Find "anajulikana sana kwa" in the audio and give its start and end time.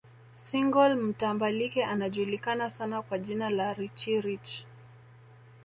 1.85-3.19